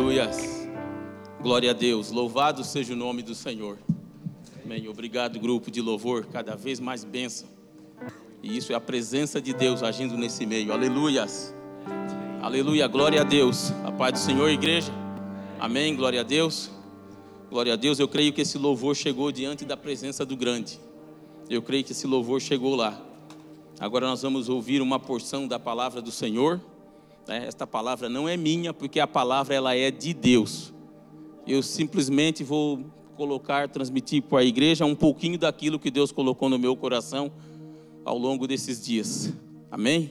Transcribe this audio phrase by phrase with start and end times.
[0.00, 0.66] Aleluias.
[1.42, 2.10] Glória a Deus.
[2.10, 3.76] Louvado seja o nome do Senhor.
[4.64, 4.88] Amém.
[4.88, 6.24] Obrigado, grupo de louvor.
[6.24, 7.46] Cada vez mais bênção.
[8.42, 10.72] E isso é a presença de Deus agindo nesse meio.
[10.72, 11.54] Aleluias.
[12.40, 12.86] Aleluia.
[12.88, 13.72] Glória a Deus.
[13.84, 14.90] A paz do Senhor, igreja.
[15.60, 15.94] Amém.
[15.94, 16.70] Glória a Deus.
[17.50, 17.98] Glória a Deus.
[17.98, 20.80] Eu creio que esse louvor chegou diante da presença do grande.
[21.50, 22.98] Eu creio que esse louvor chegou lá.
[23.78, 26.58] Agora nós vamos ouvir uma porção da palavra do Senhor.
[27.26, 27.46] Né?
[27.46, 30.72] Esta palavra não é minha, porque a palavra ela é de Deus.
[31.46, 32.84] Eu simplesmente vou
[33.16, 37.30] colocar, transmitir para a igreja um pouquinho daquilo que Deus colocou no meu coração
[38.04, 39.32] ao longo desses dias.
[39.70, 40.10] Amém?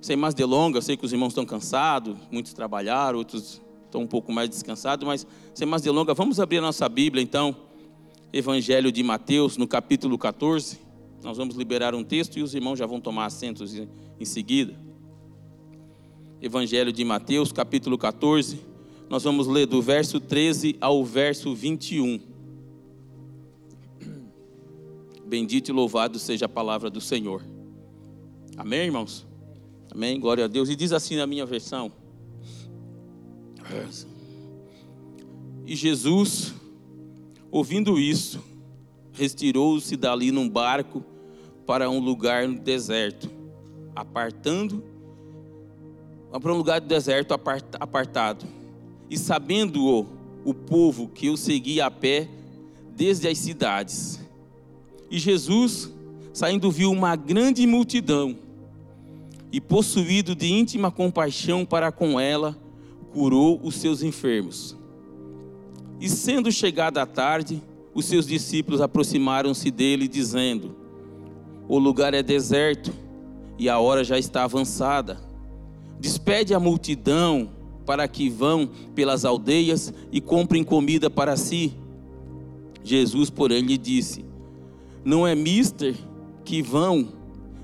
[0.00, 4.32] Sem mais delongas, sei que os irmãos estão cansados, muitos trabalharam, outros estão um pouco
[4.32, 7.54] mais descansados, mas sem mais delongas, vamos abrir a nossa Bíblia então,
[8.32, 10.78] Evangelho de Mateus, no capítulo 14.
[11.22, 13.74] Nós vamos liberar um texto e os irmãos já vão tomar assentos
[14.18, 14.74] em seguida.
[16.42, 18.58] Evangelho de Mateus, capítulo 14.
[19.08, 22.18] Nós vamos ler do verso 13 ao verso 21.
[25.24, 27.44] Bendito e louvado seja a palavra do Senhor.
[28.56, 29.24] Amém, irmãos?
[29.88, 30.68] Amém, glória a Deus.
[30.68, 31.92] E diz assim na minha versão:
[35.64, 36.52] E Jesus,
[37.52, 38.42] ouvindo isso,
[39.12, 41.04] retirou-se dali num barco
[41.64, 43.30] para um lugar no deserto,
[43.94, 44.90] apartando
[46.40, 48.44] para um lugar do deserto apartado.
[49.10, 50.06] E sabendo-o
[50.44, 52.28] o povo que o seguia a pé
[52.96, 54.20] desde as cidades.
[55.10, 55.90] E Jesus,
[56.32, 58.36] saindo, viu uma grande multidão
[59.52, 62.56] e, possuído de íntima compaixão para com ela,
[63.12, 64.76] curou os seus enfermos.
[66.00, 67.62] E sendo chegada a tarde,
[67.94, 70.74] os seus discípulos aproximaram-se dele, dizendo:
[71.68, 72.92] O lugar é deserto
[73.58, 75.20] e a hora já está avançada.
[76.02, 77.48] Despede a multidão
[77.86, 81.74] para que vão pelas aldeias e comprem comida para si.
[82.82, 84.24] Jesus, porém, lhe disse:
[85.04, 85.94] Não é mister
[86.44, 87.06] que vão,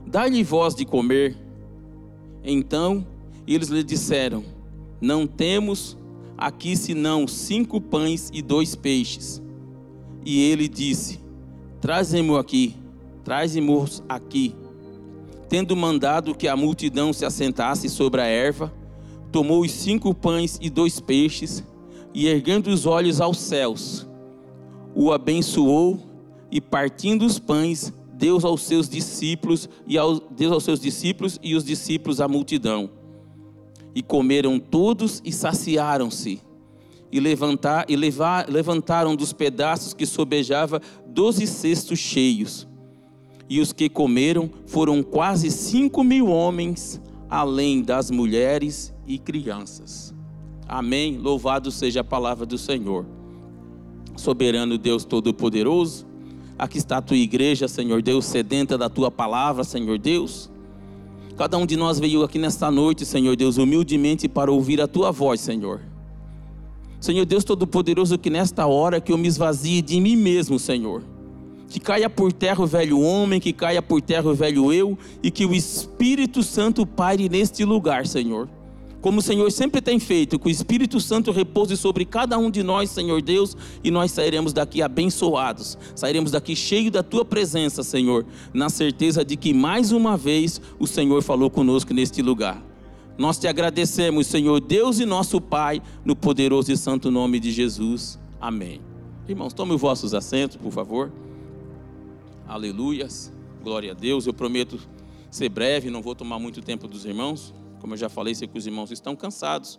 [0.06, 1.36] dá-lhe voz de comer.
[2.44, 3.04] Então
[3.44, 4.44] eles lhe disseram:
[5.00, 5.96] Não temos
[6.36, 9.42] aqui senão cinco pães e dois peixes.
[10.24, 11.18] E ele disse:
[11.80, 12.76] Trazem-mo aqui,
[13.24, 14.54] trazem-mo aqui.
[15.48, 18.72] Tendo mandado que a multidão se assentasse sobre a erva,
[19.32, 21.64] tomou os cinco pães e dois peixes,
[22.12, 24.06] e erguendo os olhos aos céus,
[24.94, 26.00] o abençoou
[26.50, 31.54] e partindo os pães, Deus aos seus discípulos e ao, Deus aos seus discípulos e
[31.54, 32.90] os discípulos à multidão.
[33.94, 36.40] E comeram todos e saciaram-se.
[37.10, 42.67] E, levantar, e levar, levantaram dos pedaços que sobejava doze cestos cheios.
[43.48, 47.00] E os que comeram foram quase cinco mil homens,
[47.30, 50.14] além das mulheres e crianças.
[50.66, 51.16] Amém.
[51.16, 53.06] Louvado seja a palavra do Senhor.
[54.16, 56.08] Soberano Deus Todo-Poderoso,
[56.58, 60.50] Aqui está a tua igreja, Senhor Deus, sedenta da tua palavra, Senhor Deus.
[61.36, 65.12] Cada um de nós veio aqui nesta noite, Senhor Deus, humildemente para ouvir a tua
[65.12, 65.80] voz, Senhor.
[67.00, 71.04] Senhor Deus Todo-Poderoso, que nesta hora que eu me esvazie de mim mesmo, Senhor.
[71.68, 75.30] Que caia por terra o velho homem, que caia por terra o velho eu, e
[75.30, 78.48] que o Espírito Santo pare neste lugar, Senhor
[79.00, 82.62] como o Senhor sempre tem feito, que o Espírito Santo repouse sobre cada um de
[82.62, 88.26] nós, Senhor Deus, e nós sairemos daqui abençoados, sairemos daqui cheio da tua presença, Senhor,
[88.52, 92.62] na certeza de que mais uma vez o Senhor falou conosco neste lugar.
[93.16, 98.18] Nós te agradecemos, Senhor Deus e nosso Pai, no poderoso e santo nome de Jesus.
[98.40, 98.80] Amém.
[99.28, 101.10] Irmãos, tomem os vossos assentos, por favor.
[102.48, 103.30] Aleluias.
[103.62, 104.26] Glória a Deus.
[104.26, 104.80] Eu prometo
[105.30, 107.52] ser breve, não vou tomar muito tempo dos irmãos.
[107.78, 109.78] Como eu já falei, sei que os irmãos estão cansados.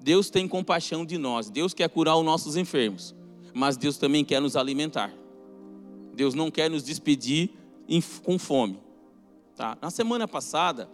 [0.00, 1.50] Deus tem compaixão de nós.
[1.50, 3.16] Deus quer curar os nossos enfermos.
[3.52, 5.12] Mas Deus também quer nos alimentar.
[6.14, 7.50] Deus não quer nos despedir
[8.22, 8.78] com fome.
[9.56, 9.76] Tá?
[9.82, 10.88] Na semana passada,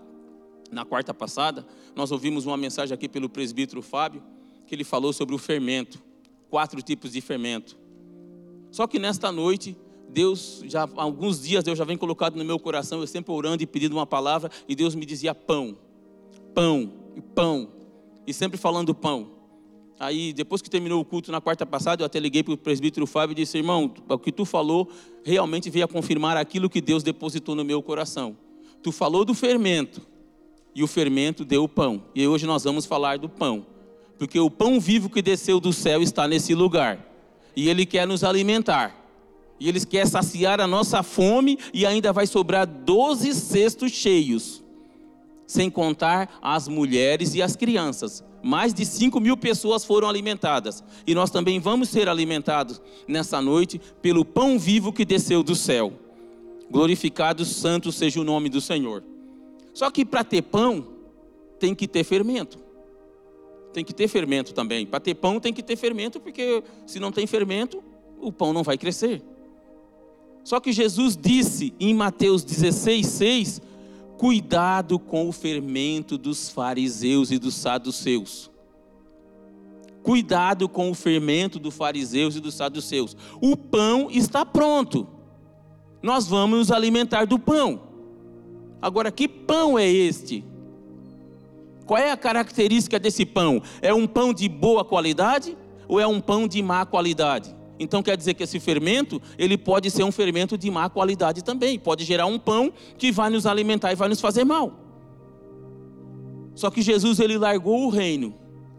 [0.73, 4.23] na quarta passada, nós ouvimos uma mensagem aqui pelo presbítero Fábio,
[4.67, 6.03] que ele falou sobre o fermento.
[6.49, 7.84] Quatro tipos de fermento.
[8.75, 9.77] Só que nesta noite,
[10.09, 13.63] Deus já há alguns dias Deus já vem colocado no meu coração, eu sempre orando
[13.63, 15.79] e pedindo uma palavra e Deus me dizia pão,
[16.53, 17.69] pão e pão
[18.27, 19.31] e sempre falando pão.
[19.97, 23.07] Aí depois que terminou o culto na quarta passada, eu até liguei para o presbítero
[23.07, 24.89] Fábio e disse: irmão, o que tu falou
[25.23, 28.37] realmente veio a confirmar aquilo que Deus depositou no meu coração.
[28.83, 30.03] Tu falou do fermento
[30.75, 32.03] e o fermento deu o pão.
[32.13, 33.65] E hoje nós vamos falar do pão,
[34.19, 37.14] porque o pão vivo que desceu do céu está nesse lugar
[37.57, 39.05] e ele quer nos alimentar.
[39.59, 44.63] E eles querem saciar a nossa fome e ainda vai sobrar 12 cestos cheios.
[45.47, 48.25] Sem contar as mulheres e as crianças.
[48.43, 50.83] Mais de 5 mil pessoas foram alimentadas.
[51.07, 55.93] E nós também vamos ser alimentados nessa noite pelo pão vivo que desceu do céu.
[56.71, 59.05] Glorificado, santo seja o nome do Senhor.
[59.73, 60.87] Só que para ter pão,
[61.59, 62.64] tem que ter fermento.
[63.75, 64.87] Tem que ter fermento também.
[64.87, 67.83] Para ter pão, tem que ter fermento, porque se não tem fermento,
[68.21, 69.21] o pão não vai crescer.
[70.45, 73.63] Só que Jesus disse em Mateus 16, 6
[74.17, 78.49] Cuidado com o fermento dos fariseus e dos saduceus.
[80.05, 83.17] Cuidado com o fermento dos fariseus e dos saduceus.
[83.41, 85.09] O pão está pronto.
[86.01, 87.83] Nós vamos nos alimentar do pão.
[88.81, 90.45] Agora, que pão é este?
[91.87, 93.63] Qual é a característica desse pão?
[93.83, 97.55] É um pão de boa qualidade ou é um pão de má qualidade?
[97.79, 101.79] Então quer dizer que esse fermento, ele pode ser um fermento de má qualidade também,
[101.79, 104.73] pode gerar um pão que vai nos alimentar e vai nos fazer mal.
[106.55, 108.33] Só que Jesus ele largou o reino,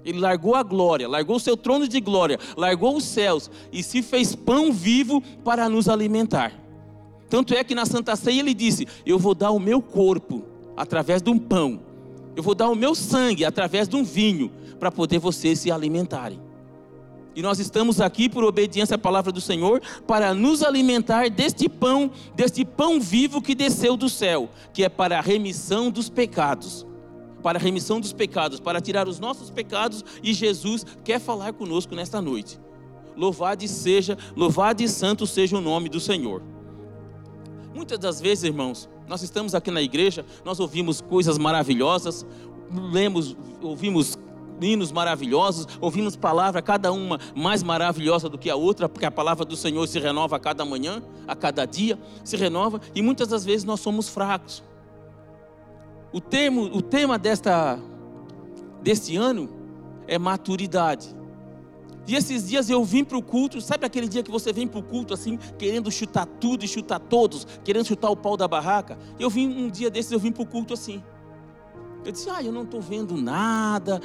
[0.06, 4.01] ele largou a glória, largou o seu trono de glória, largou os céus e se
[4.01, 6.54] fez pão vivo para nos alimentar.
[7.30, 10.44] Tanto é que na Santa Ceia ele disse: Eu vou dar o meu corpo
[10.78, 11.81] através de um pão,
[12.36, 16.40] eu vou dar o meu sangue através de um vinho, para poder vocês se alimentarem.
[17.36, 22.10] E nós estamos aqui por obediência à palavra do Senhor para nos alimentar deste pão,
[22.34, 26.86] deste pão vivo que desceu do céu, que é para a remissão dos pecados.
[27.44, 31.94] Para a remissão dos pecados, para tirar os nossos pecados, e Jesus quer falar conosco
[31.94, 32.58] nesta noite.
[33.18, 36.55] Louvado seja, louvado e santo seja o nome do Senhor.
[37.75, 42.25] Muitas das vezes, irmãos, nós estamos aqui na igreja, nós ouvimos coisas maravilhosas,
[42.72, 44.18] lemos, ouvimos
[44.62, 49.44] hinos maravilhosos, ouvimos palavra, cada uma mais maravilhosa do que a outra, porque a palavra
[49.44, 53.44] do Senhor se renova a cada manhã, a cada dia, se renova, e muitas das
[53.44, 54.63] vezes nós somos fracos.
[56.13, 57.77] O, termo, o tema desta,
[58.81, 59.50] deste ano
[60.07, 61.13] é maturidade.
[62.07, 64.80] E esses dias eu vim para o culto, sabe aquele dia que você vem para
[64.80, 68.98] o culto assim, querendo chutar tudo e chutar todos, querendo chutar o pau da barraca?
[69.19, 71.02] Eu vim um dia desses, eu vim para o culto assim.
[72.06, 74.00] Eu disse: Ah, eu não estou vendo nada,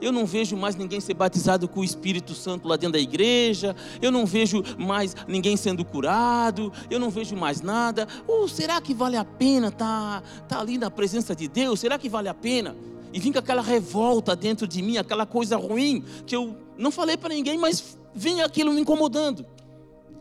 [0.00, 3.76] eu não vejo mais ninguém ser batizado com o Espírito Santo lá dentro da igreja,
[4.02, 8.08] eu não vejo mais ninguém sendo curado, eu não vejo mais nada.
[8.26, 11.78] Ou será que vale a pena estar tá, tá ali na presença de Deus?
[11.78, 12.74] Será que vale a pena?
[13.12, 17.16] E vim com aquela revolta dentro de mim, aquela coisa ruim, que eu não falei
[17.16, 19.44] para ninguém, mas vinha aquilo me incomodando.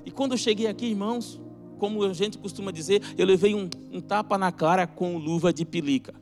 [0.05, 1.39] E quando eu cheguei aqui, irmãos,
[1.77, 5.63] como a gente costuma dizer, eu levei um, um tapa na cara com luva de
[5.65, 6.13] pelica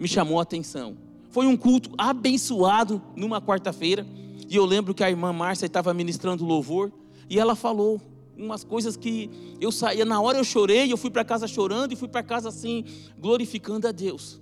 [0.00, 0.96] me chamou a atenção.
[1.30, 4.06] Foi um culto abençoado numa quarta-feira.
[4.48, 6.90] E eu lembro que a irmã Márcia estava ministrando louvor.
[7.28, 8.00] E ela falou
[8.36, 10.06] umas coisas que eu saía.
[10.06, 12.82] Na hora eu chorei, eu fui para casa chorando e fui para casa assim,
[13.18, 14.39] glorificando a Deus.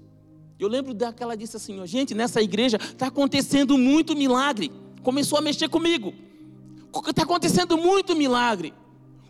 [0.59, 4.73] Eu lembro daquela disse assim: gente, nessa igreja está acontecendo muito milagre.
[5.03, 6.13] Começou a mexer comigo.
[7.07, 8.75] Está acontecendo muito milagre.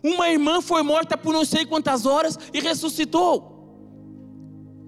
[0.01, 3.57] Uma irmã foi morta por não sei quantas horas e ressuscitou.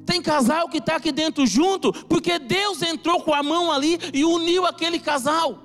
[0.06, 4.24] Tem casal que está aqui dentro junto, porque Deus entrou com a mão ali e
[4.24, 5.60] uniu aquele casal.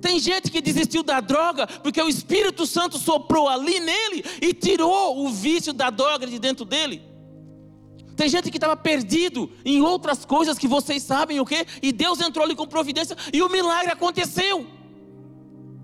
[0.00, 5.24] Tem gente que desistiu da droga, porque o Espírito Santo soprou ali nele e tirou
[5.24, 7.13] o vício da droga de dentro dele.
[8.16, 12.20] Tem gente que estava perdido em outras coisas que vocês sabem o que, e Deus
[12.20, 14.66] entrou ali com providência e o milagre aconteceu.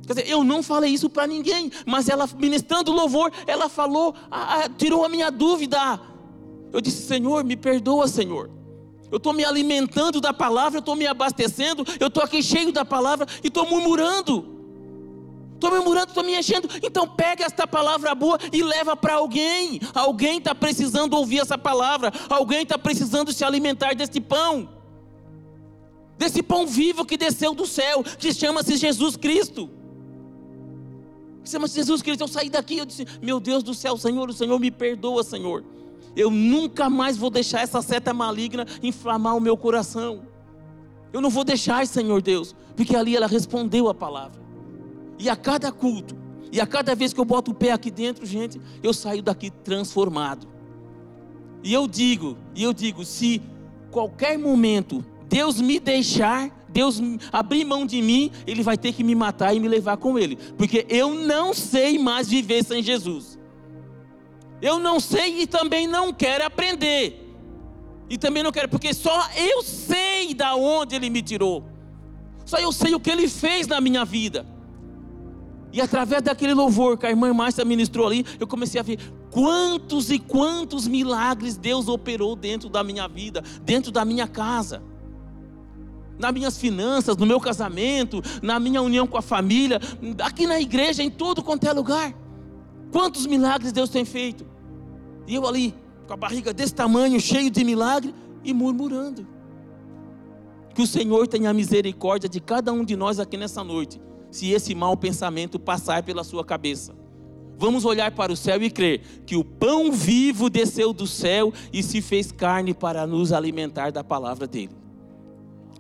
[0.07, 4.65] Quer dizer, eu não falei isso para ninguém, mas ela ministrando louvor, ela falou, a,
[4.65, 6.01] a, tirou a minha dúvida.
[6.73, 8.51] Eu disse: Senhor, me perdoa, Senhor.
[9.11, 12.85] Eu estou me alimentando da palavra, eu estou me abastecendo, eu estou aqui cheio da
[12.85, 14.60] palavra e estou murmurando.
[15.61, 16.71] Estou murmurando, estou me enchendo.
[16.83, 19.79] Então pega esta palavra boa e leva para alguém.
[19.93, 22.11] Alguém está precisando ouvir essa palavra.
[22.31, 24.71] Alguém está precisando se alimentar desse pão.
[26.17, 29.69] Desse pão vivo que desceu do céu, que chama-se Jesus Cristo.
[31.45, 32.23] Chama-se Jesus Cristo.
[32.23, 35.62] Eu saí daqui, eu disse: Meu Deus do céu, Senhor, o Senhor me perdoa, Senhor.
[36.17, 40.23] Eu nunca mais vou deixar essa seta maligna inflamar o meu coração.
[41.12, 44.40] Eu não vou deixar, Senhor Deus, porque ali ela respondeu a palavra.
[45.21, 46.17] E a cada culto,
[46.50, 49.50] e a cada vez que eu boto o pé aqui dentro, gente, eu saio daqui
[49.50, 50.49] transformado.
[51.62, 53.43] E eu digo, e eu digo, se
[53.91, 59.15] qualquer momento Deus me deixar, Deus abrir mão de mim, Ele vai ter que me
[59.15, 63.39] matar e me levar com Ele, porque eu não sei mais viver sem Jesus.
[64.62, 67.29] Eu não sei e também não quero aprender.
[68.09, 71.62] E também não quero, porque só eu sei da onde ele me tirou.
[72.45, 74.47] Só eu sei o que ele fez na minha vida.
[75.73, 78.99] E através daquele louvor que a irmã Márcia ministrou ali, eu comecei a ver
[79.31, 84.83] quantos e quantos milagres Deus operou dentro da minha vida, dentro da minha casa.
[86.19, 89.81] nas minhas finanças, no meu casamento, na minha união com a família,
[90.23, 92.15] aqui na igreja, em todo quanto é lugar.
[92.93, 94.45] Quantos milagres Deus tem feito?
[95.27, 95.75] E eu ali,
[96.07, 99.27] com a barriga desse tamanho, cheio de milagre e murmurando.
[100.75, 103.99] Que o Senhor tenha misericórdia de cada um de nós aqui nessa noite,
[104.31, 106.95] se esse mau pensamento passar pela sua cabeça.
[107.59, 111.83] Vamos olhar para o céu e crer que o pão vivo desceu do céu e
[111.83, 114.75] se fez carne para nos alimentar da palavra dele.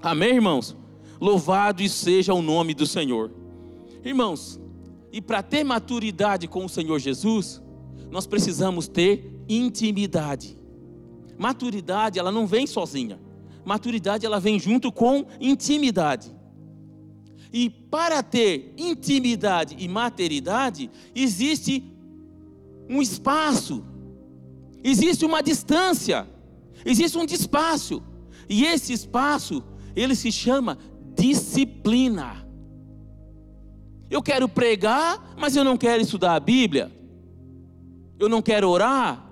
[0.02, 0.76] Amém, irmãos?
[1.18, 3.30] Louvado seja o nome do Senhor.
[4.04, 4.60] Irmãos,
[5.12, 7.62] e para ter maturidade com o Senhor Jesus,
[8.10, 10.56] nós precisamos ter intimidade.
[11.38, 13.18] Maturidade, ela não vem sozinha.
[13.64, 16.34] Maturidade, ela vem junto com intimidade.
[17.52, 21.82] E para ter intimidade e materidade, existe
[22.88, 23.84] um espaço,
[24.82, 26.28] existe uma distância,
[26.84, 28.02] existe um espaço.
[28.48, 29.62] E esse espaço,
[29.94, 30.78] ele se chama
[31.14, 32.46] disciplina.
[34.10, 36.90] Eu quero pregar, mas eu não quero estudar a Bíblia.
[38.18, 39.29] Eu não quero orar,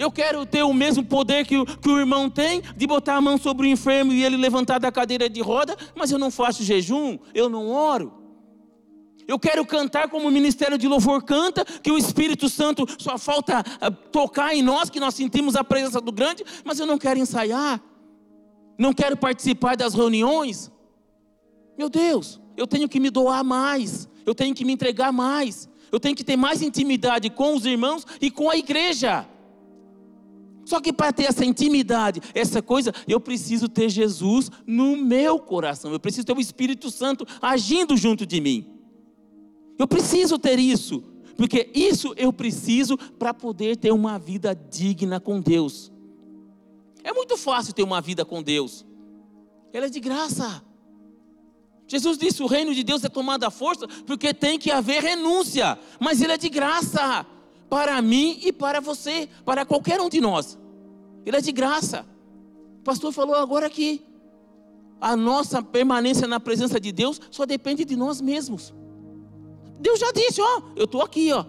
[0.00, 3.20] eu quero ter o mesmo poder que o, que o irmão tem, de botar a
[3.20, 6.64] mão sobre o enfermo e ele levantar da cadeira de roda, mas eu não faço
[6.64, 8.14] jejum, eu não oro.
[9.28, 13.62] Eu quero cantar como o ministério de louvor canta, que o Espírito Santo só falta
[13.78, 17.20] ah, tocar em nós, que nós sentimos a presença do grande, mas eu não quero
[17.20, 17.78] ensaiar,
[18.78, 20.72] não quero participar das reuniões.
[21.76, 26.00] Meu Deus, eu tenho que me doar mais, eu tenho que me entregar mais, eu
[26.00, 29.28] tenho que ter mais intimidade com os irmãos e com a igreja.
[30.70, 35.90] Só que para ter essa intimidade, essa coisa, eu preciso ter Jesus no meu coração.
[35.90, 38.70] Eu preciso ter o Espírito Santo agindo junto de mim.
[39.76, 41.02] Eu preciso ter isso,
[41.36, 45.90] porque isso eu preciso para poder ter uma vida digna com Deus.
[47.02, 48.86] É muito fácil ter uma vida com Deus.
[49.72, 50.64] Ela é de graça.
[51.88, 55.76] Jesus disse: o reino de Deus é tomado à força, porque tem que haver renúncia,
[55.98, 57.26] mas ele é de graça
[57.70, 60.58] para mim e para você, para qualquer um de nós.
[61.24, 62.04] Ele é de graça.
[62.80, 64.04] O pastor falou agora que
[65.00, 68.74] a nossa permanência na presença de Deus só depende de nós mesmos.
[69.78, 71.44] Deus já disse, ó, eu estou aqui, ó.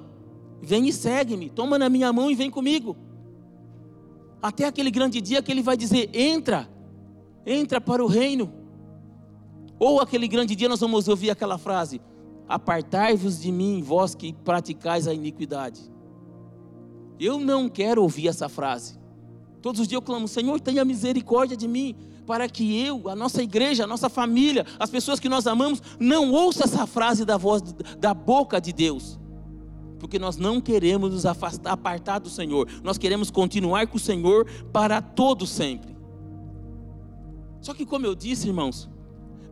[0.62, 2.96] Vem e segue-me, toma na minha mão e vem comigo.
[4.42, 6.70] Até aquele grande dia que ele vai dizer: entra,
[7.46, 8.54] entra para o reino.
[9.80, 12.00] Ou aquele grande dia nós vamos ouvir aquela frase:
[12.48, 15.92] Apartai-vos de mim, vós que praticais a iniquidade.
[17.22, 19.00] Eu não quero ouvir essa frase.
[19.62, 23.44] Todos os dias eu clamo, Senhor, tenha misericórdia de mim, para que eu, a nossa
[23.44, 27.62] igreja, a nossa família, as pessoas que nós amamos, não ouça essa frase da voz
[28.00, 29.20] da boca de Deus.
[30.00, 32.68] Porque nós não queremos nos afastar, apartar do Senhor.
[32.84, 35.96] Nós queremos continuar com o Senhor para todo sempre.
[37.62, 38.90] Só que como eu disse, irmãos,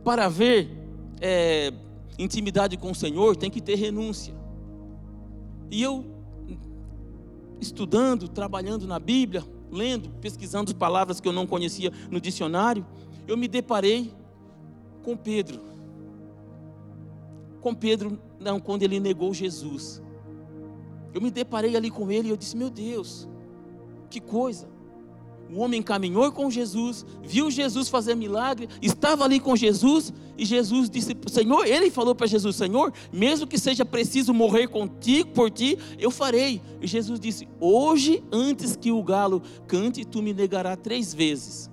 [0.02, 0.76] para haver
[1.20, 1.72] é,
[2.18, 4.34] intimidade com o Senhor, tem que ter renúncia.
[5.70, 6.04] E eu,
[7.60, 12.86] estudando, trabalhando na Bíblia, lendo, pesquisando palavras que eu não conhecia no dicionário,
[13.26, 14.12] eu me deparei
[15.02, 15.60] com Pedro.
[17.60, 20.02] Com Pedro, não, quando ele negou Jesus.
[21.12, 23.28] Eu me deparei ali com ele e eu disse: Meu Deus,
[24.08, 24.68] que coisa.
[25.52, 30.88] O homem caminhou com Jesus, viu Jesus fazer milagre, estava ali com Jesus, e Jesus
[30.88, 35.76] disse: Senhor, ele falou para Jesus: Senhor, mesmo que seja preciso morrer contigo, por ti,
[35.98, 36.62] eu farei.
[36.80, 41.68] E Jesus disse: Hoje, antes que o galo cante, tu me negarás três vezes.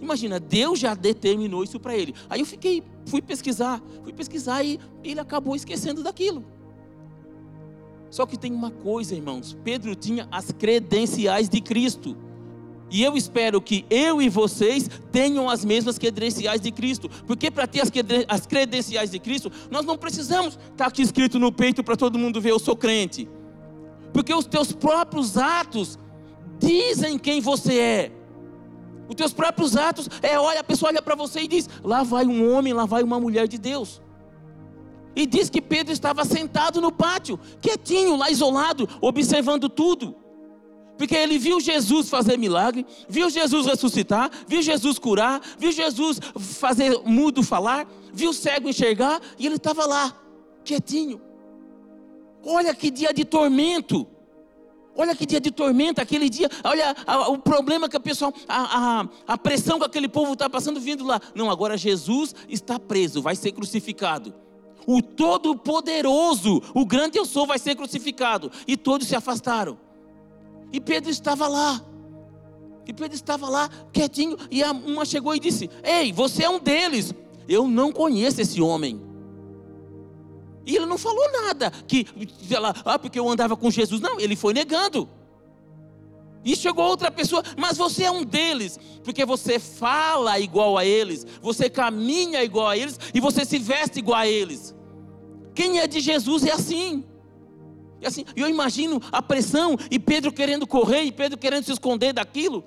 [0.00, 2.14] Imagina, Deus já determinou isso para ele.
[2.30, 6.44] Aí eu fiquei, fui pesquisar, fui pesquisar e ele acabou esquecendo daquilo.
[8.10, 12.16] Só que tem uma coisa, irmãos: Pedro tinha as credenciais de Cristo.
[12.92, 17.08] E eu espero que eu e vocês tenham as mesmas credenciais de Cristo.
[17.26, 17.82] Porque para ter
[18.28, 22.18] as credenciais de Cristo, nós não precisamos estar tá aqui escrito no peito para todo
[22.18, 23.26] mundo ver eu sou crente.
[24.12, 25.98] Porque os teus próprios atos
[26.58, 28.12] dizem quem você é.
[29.08, 32.26] Os teus próprios atos é, olha, a pessoa olha para você e diz: lá vai
[32.26, 34.02] um homem, lá vai uma mulher de Deus.
[35.16, 40.21] E diz que Pedro estava sentado no pátio, quietinho, lá isolado, observando tudo.
[41.02, 46.96] Porque ele viu Jesus fazer milagre, viu Jesus ressuscitar, viu Jesus curar, viu Jesus fazer
[47.04, 50.16] mudo falar, viu cego enxergar, e ele estava lá,
[50.64, 51.20] quietinho.
[52.46, 54.06] Olha que dia de tormento.
[54.94, 59.00] Olha que dia de tormento, aquele dia, olha a, o problema que a pessoa, a,
[59.00, 61.20] a, a pressão que aquele povo está passando vindo lá.
[61.34, 64.32] Não, agora Jesus está preso, vai ser crucificado.
[64.86, 68.52] O Todo-Poderoso, o grande eu sou, vai ser crucificado.
[68.68, 69.76] E todos se afastaram.
[70.72, 71.80] E Pedro estava lá.
[72.86, 77.14] E Pedro estava lá quietinho e uma chegou e disse: Ei, você é um deles.
[77.48, 79.00] Eu não conheço esse homem.
[80.64, 82.06] E ele não falou nada que,
[82.50, 84.00] ela, ah, porque eu andava com Jesus.
[84.00, 85.08] Não, ele foi negando.
[86.44, 91.24] E chegou outra pessoa, mas você é um deles, porque você fala igual a eles,
[91.40, 94.74] você caminha igual a eles e você se veste igual a eles.
[95.54, 97.04] Quem é de Jesus é assim.
[98.02, 102.12] E assim, eu imagino a pressão e Pedro querendo correr e Pedro querendo se esconder
[102.12, 102.64] daquilo.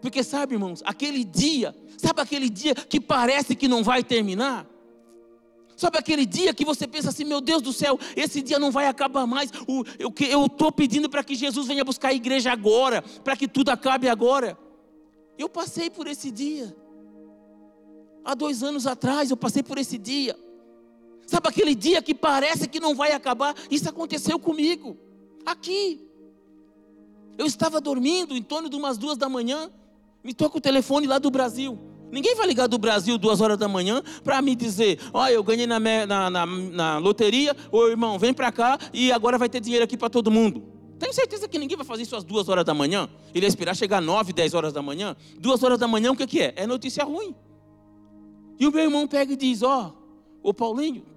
[0.00, 4.66] Porque sabe, irmãos, aquele dia, sabe aquele dia que parece que não vai terminar?
[5.76, 8.86] Sabe aquele dia que você pensa assim, meu Deus do céu, esse dia não vai
[8.86, 9.50] acabar mais.
[9.66, 14.08] eu estou pedindo para que Jesus venha buscar a igreja agora, para que tudo acabe
[14.08, 14.56] agora.
[15.36, 16.76] Eu passei por esse dia.
[18.24, 20.36] Há dois anos atrás eu passei por esse dia.
[21.32, 23.56] Sabe aquele dia que parece que não vai acabar?
[23.70, 24.98] Isso aconteceu comigo,
[25.46, 26.06] aqui.
[27.38, 29.70] Eu estava dormindo em torno de umas duas da manhã,
[30.22, 31.78] me toca o telefone lá do Brasil.
[32.10, 35.66] Ninguém vai ligar do Brasil duas horas da manhã para me dizer: Olha, eu ganhei
[35.66, 39.86] na, na, na, na loteria, ô irmão, vem para cá e agora vai ter dinheiro
[39.86, 40.62] aqui para todo mundo.
[40.98, 43.08] Tenho certeza que ninguém vai fazer isso às duas horas da manhã.
[43.34, 45.16] Ele ia esperar chegar nove, dez horas da manhã.
[45.38, 46.52] Duas horas da manhã, o que, que é?
[46.56, 47.34] É notícia ruim.
[48.60, 49.94] E o meu irmão pega e diz: Ó,
[50.42, 51.10] oh, ô Paulinho,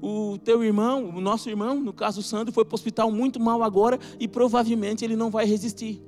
[0.00, 3.40] o teu irmão, o nosso irmão, no caso o Sandro, foi para o hospital muito
[3.40, 6.02] mal agora e provavelmente ele não vai resistir.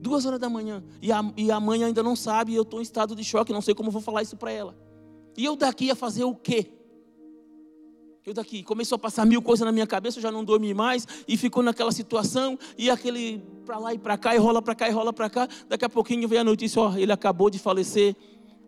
[0.00, 0.82] Duas horas da manhã.
[1.00, 3.52] E a, e a mãe ainda não sabe, e eu estou em estado de choque,
[3.52, 4.76] não sei como vou falar isso para ela.
[5.36, 6.72] E eu daqui ia fazer o quê?
[8.24, 11.06] Eu daqui, começou a passar mil coisas na minha cabeça, eu já não dormi mais,
[11.26, 14.88] e ficou naquela situação, e aquele para lá e para cá, e rola para cá,
[14.88, 15.48] e rola para cá.
[15.68, 18.14] Daqui a pouquinho veio a notícia: ó, ele acabou de falecer.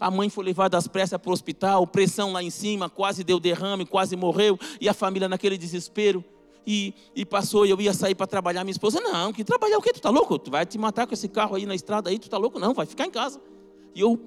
[0.00, 3.38] A mãe foi levada às pressas para o hospital, pressão lá em cima, quase deu
[3.38, 6.24] derrame, quase morreu, e a família naquele desespero
[6.66, 8.64] e, e passou e eu ia sair para trabalhar.
[8.64, 9.92] Minha esposa, não, que trabalhar o quê?
[9.92, 10.38] Tu tá louco?
[10.38, 12.58] Tu vai te matar com esse carro aí na estrada aí, tu tá louco?
[12.58, 13.40] Não, vai ficar em casa.
[13.94, 14.20] E eu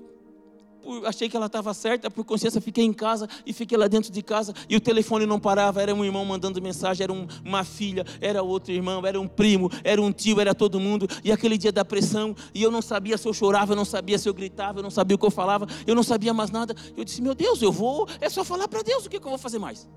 [1.05, 4.21] achei que ela estava certa, por consciência fiquei em casa e fiquei lá dentro de
[4.21, 8.05] casa e o telefone não parava, era um irmão mandando mensagem, era um, uma filha,
[8.21, 11.71] era outro irmão, era um primo, era um tio, era todo mundo, e aquele dia
[11.71, 14.79] da pressão, e eu não sabia se eu chorava, eu não sabia se eu gritava,
[14.79, 17.35] eu não sabia o que eu falava, eu não sabia mais nada, eu disse, meu
[17.35, 19.87] Deus, eu vou, é só falar para Deus, o que, que eu vou fazer mais?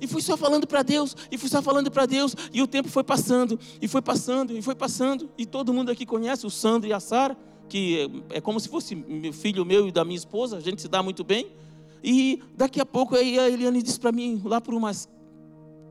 [0.00, 2.88] E fui só falando para Deus, e fui só falando para Deus, e o tempo
[2.88, 6.88] foi passando, e foi passando, e foi passando, e todo mundo aqui conhece o Sandro
[6.88, 7.36] e a Sara,
[7.72, 8.94] que é, é como se fosse
[9.32, 11.50] filho meu e da minha esposa, a gente se dá muito bem.
[12.04, 15.08] E daqui a pouco aí a Eliane disse para mim, lá por umas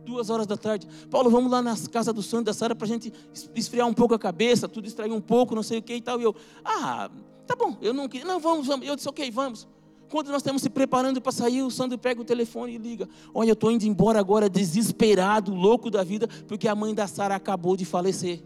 [0.05, 2.87] duas horas da tarde, Paulo, vamos lá na casa do Sandro da Sara para a
[2.87, 3.11] gente
[3.55, 6.21] esfriar um pouco a cabeça, tudo distrair um pouco, não sei o que e tal.
[6.21, 7.09] E eu, ah,
[7.47, 8.85] tá bom, eu não queria, não, vamos, vamos.
[8.85, 9.67] Eu disse, ok, vamos.
[10.07, 13.09] Quando nós estamos se preparando para sair, o Sandro pega o telefone e liga.
[13.33, 17.35] Olha, eu estou indo embora agora desesperado, louco da vida, porque a mãe da Sara
[17.35, 18.43] acabou de falecer.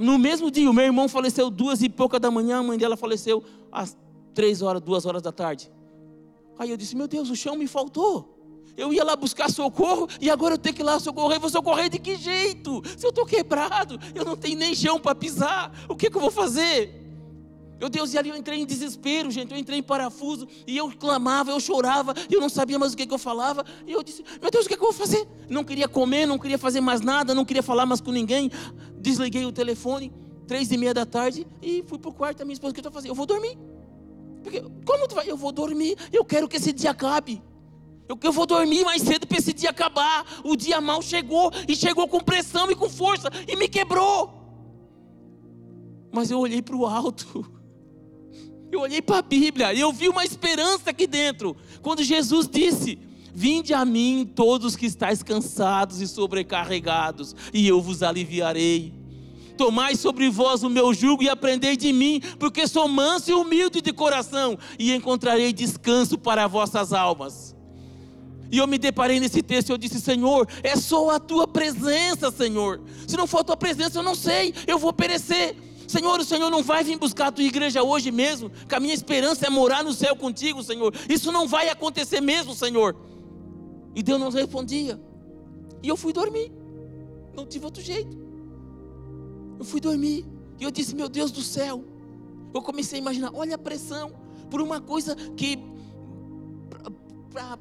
[0.00, 2.96] No mesmo dia, o meu irmão faleceu duas e pouca da manhã, a mãe dela
[2.96, 3.96] faleceu às
[4.34, 5.70] três horas, duas horas da tarde.
[6.58, 8.38] Aí eu disse, meu Deus, o chão me faltou.
[8.76, 11.38] Eu ia lá buscar socorro e agora eu tenho que ir lá socorrer.
[11.38, 12.82] Vou socorrer de que jeito?
[12.96, 16.20] Se eu estou quebrado, eu não tenho nem chão para pisar, o que, que eu
[16.20, 17.01] vou fazer?
[17.82, 19.52] Meu Deus, e ali eu entrei em desespero, gente.
[19.52, 23.04] Eu entrei em parafuso e eu clamava, eu chorava, eu não sabia mais o que,
[23.04, 23.64] que eu falava.
[23.84, 25.26] E eu disse: Meu Deus, o que, que eu vou fazer?
[25.50, 28.52] Não queria comer, não queria fazer mais nada, não queria falar mais com ninguém.
[29.00, 30.12] Desliguei o telefone,
[30.46, 32.78] três e meia da tarde, e fui para o quarto da minha esposa: O que
[32.78, 33.10] eu estou fazendo?
[33.10, 33.58] Eu vou dormir.
[34.44, 35.28] Porque, como tu vai?
[35.28, 37.42] Eu vou dormir, eu quero que esse dia acabe.
[38.08, 40.24] Eu, eu vou dormir mais cedo para esse dia acabar.
[40.44, 44.40] O dia mal chegou, e chegou com pressão e com força, e me quebrou.
[46.12, 47.44] Mas eu olhei para o alto.
[48.72, 51.54] Eu olhei para a Bíblia e eu vi uma esperança aqui dentro.
[51.82, 52.98] Quando Jesus disse:
[53.34, 58.94] Vinde a mim todos que estáis cansados e sobrecarregados, e eu vos aliviarei.
[59.58, 63.82] Tomai sobre vós o meu jugo e aprendei de mim, porque sou manso e humilde
[63.82, 67.54] de coração, e encontrarei descanso para vossas almas.
[68.50, 72.30] E eu me deparei nesse texto e eu disse: Senhor, é só a tua presença,
[72.30, 72.80] Senhor.
[73.06, 75.56] Se não for a tua presença, eu não sei, eu vou perecer.
[75.92, 78.94] Senhor, o Senhor não vai vir buscar a tua igreja hoje mesmo, que a minha
[78.94, 80.94] esperança é morar no céu contigo, Senhor.
[81.06, 82.96] Isso não vai acontecer mesmo, Senhor.
[83.94, 84.98] E Deus não respondia.
[85.82, 86.50] E eu fui dormir.
[87.34, 88.16] Não tive outro jeito.
[89.58, 90.24] Eu fui dormir.
[90.58, 91.84] E eu disse, meu Deus do céu.
[92.54, 94.14] Eu comecei a imaginar, olha a pressão
[94.50, 95.58] por uma coisa que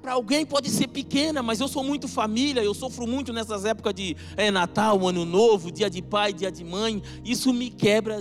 [0.01, 3.93] para alguém pode ser pequena, mas eu sou muito família, eu sofro muito nessas épocas
[3.93, 7.01] de é, Natal, Ano Novo, Dia de Pai, Dia de Mãe.
[7.23, 8.19] Isso me quebra.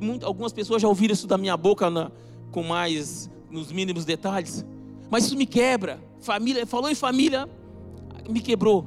[0.00, 2.10] Muito, algumas pessoas já ouviram isso da minha boca na,
[2.50, 4.64] com mais nos mínimos detalhes,
[5.10, 6.02] mas isso me quebra.
[6.20, 7.48] Família, falou em família,
[8.28, 8.86] me quebrou.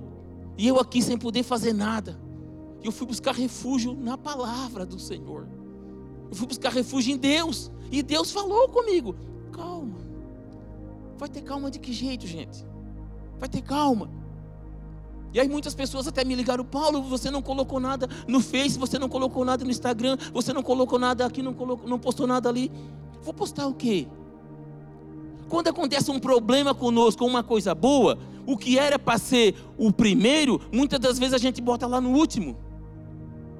[0.58, 2.20] E eu aqui sem poder fazer nada.
[2.82, 5.48] E eu fui buscar refúgio na palavra do Senhor.
[6.30, 7.72] Eu fui buscar refúgio em Deus.
[7.92, 9.16] E Deus falou comigo:
[9.52, 10.03] calma.
[11.18, 12.66] Vai ter calma de que jeito, gente?
[13.40, 14.10] Vai ter calma.
[15.34, 19.00] E aí muitas pessoas até me ligaram, Paulo, você não colocou nada no Face, você
[19.00, 22.50] não colocou nada no Instagram, você não colocou nada aqui, não, colocou, não postou nada
[22.50, 22.72] ali.
[23.24, 24.08] Vou postar o quê?
[25.50, 30.62] Quando acontece um problema conosco, uma coisa boa, o que era para ser o primeiro,
[30.72, 32.56] muitas das vezes a gente bota lá no último.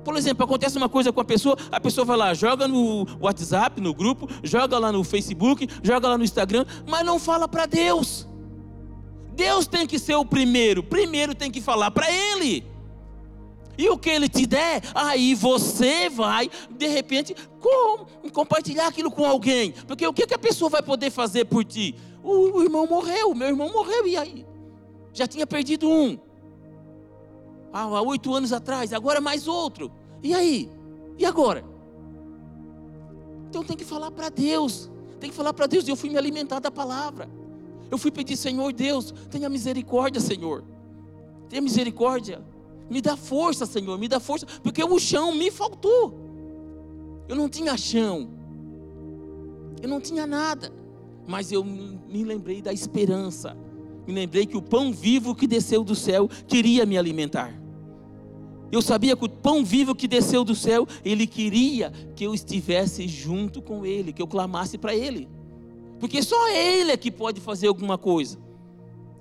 [0.04, 3.80] Por exemplo, acontece uma coisa com a pessoa, a pessoa vai lá, joga no WhatsApp,
[3.80, 8.28] no grupo, joga lá no Facebook, joga lá no Instagram, mas não fala para Deus.
[9.36, 12.66] Deus tem que ser o primeiro, primeiro tem que falar para Ele.
[13.78, 19.26] E o que Ele te der, aí você vai, de repente, com, compartilhar aquilo com
[19.26, 19.74] alguém.
[19.88, 21.96] Porque o que, que a pessoa vai poder fazer por ti?
[22.22, 24.46] O, o irmão morreu, meu irmão morreu, e aí?
[25.12, 26.20] Já tinha perdido um.
[27.74, 29.92] Há oito anos atrás, agora mais outro.
[30.22, 30.70] E aí?
[31.18, 31.66] E agora?
[33.50, 34.90] Então tem que falar para Deus.
[35.20, 35.88] Tem que falar para Deus.
[35.88, 37.30] E eu fui me alimentar da palavra.
[37.90, 40.64] Eu fui pedir, Senhor Deus, tenha misericórdia, Senhor.
[41.50, 42.44] Tenha misericórdia.
[42.90, 46.20] Me dá força, Senhor, me dá força, porque o chão me faltou.
[47.28, 48.30] Eu não tinha chão.
[49.82, 50.72] Eu não tinha nada.
[51.28, 53.56] Mas eu me lembrei da esperança.
[54.06, 57.63] Me lembrei que o pão vivo que desceu do céu queria me alimentar.
[58.74, 63.08] Eu sabia que o pão vivo que desceu do céu, ele queria que eu estivesse
[63.08, 65.30] junto com ele, que eu clamasse para ele.
[66.00, 68.40] Porque só ele é que pode fazer alguma coisa.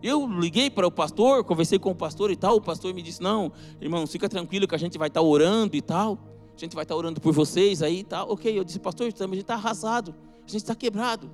[0.03, 2.57] Eu liguei para o pastor, conversei com o pastor e tal.
[2.57, 5.77] O pastor me disse: Não, irmão, fica tranquilo que a gente vai estar tá orando
[5.77, 6.19] e tal.
[6.57, 8.33] A gente vai estar tá orando por vocês aí e tal.
[8.33, 10.15] Ok, eu disse: Pastor, a gente está arrasado,
[10.47, 11.31] a gente está quebrado.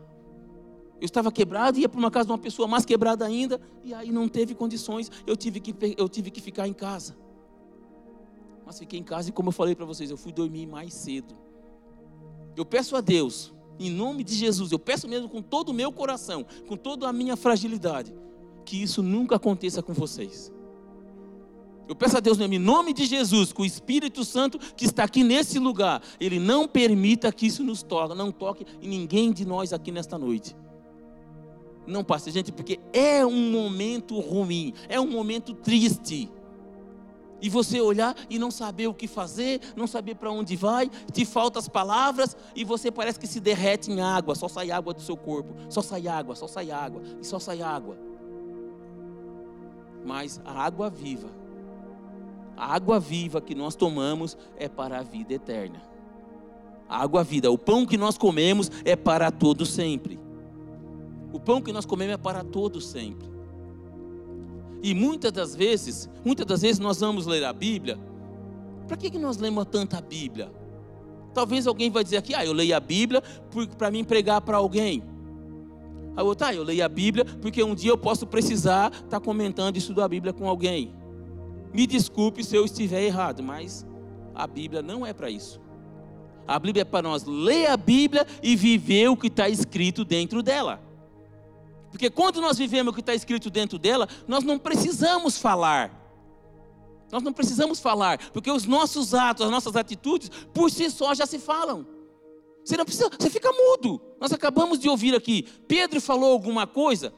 [1.01, 4.11] Eu estava quebrado, ia para uma casa de uma pessoa mais quebrada ainda, e aí
[4.11, 7.28] não teve condições, eu tive que, eu tive que ficar em casa.
[8.69, 11.35] Mas fiquei em casa e, como eu falei para vocês, eu fui dormir mais cedo.
[12.55, 13.51] Eu peço a Deus
[13.81, 17.13] em nome de Jesus, eu peço mesmo com todo o meu coração, com toda a
[17.13, 18.15] minha fragilidade,
[18.67, 20.53] que isso nunca aconteça com vocês.
[21.89, 25.05] Eu peço a Deus mesmo, em nome de Jesus, que o Espírito Santo que está
[25.05, 29.47] aqui nesse lugar, ele não permita que isso nos toque, não toque em ninguém de
[29.47, 30.55] nós aqui nesta noite.
[31.87, 36.31] Não passe, gente, porque é um momento ruim, é um momento triste.
[37.41, 41.25] E você olhar e não saber o que fazer, não saber para onde vai, te
[41.25, 45.01] faltam as palavras e você parece que se derrete em água, só sai água do
[45.01, 47.97] seu corpo, só sai água, só sai água e só sai água.
[50.05, 51.29] Mas a água viva,
[52.57, 55.81] a água viva que nós tomamos é para a vida eterna.
[56.89, 60.19] A água vida, o pão que nós comemos é para todo sempre.
[61.33, 63.38] O pão que nós comemos é para todo sempre.
[64.83, 67.99] E muitas das vezes, muitas das vezes nós vamos ler a Bíblia.
[68.87, 70.51] Para que, que nós lemos tanta Bíblia?
[71.35, 73.23] Talvez alguém vai dizer aqui, ah, eu leio a Bíblia
[73.77, 75.03] para me pregar para alguém.
[76.17, 79.21] Aí eu, tá, eu leio a Bíblia porque um dia eu posso precisar estar tá
[79.21, 80.95] comentando isso da Bíblia com alguém.
[81.73, 83.87] Me desculpe se eu estiver errado, mas
[84.35, 85.61] a Bíblia não é para isso.
[86.47, 90.43] A Bíblia é para nós ler a Bíblia e viver o que está escrito dentro
[90.43, 90.88] dela.
[91.91, 95.99] Porque quando nós vivemos o que está escrito dentro dela, nós não precisamos falar.
[97.11, 101.25] Nós não precisamos falar, porque os nossos atos, as nossas atitudes, por si só já
[101.25, 101.87] se falam.
[102.63, 103.99] Você não precisa, você fica mudo.
[104.21, 105.47] Nós acabamos de ouvir aqui.
[105.67, 107.15] Pedro falou alguma coisa.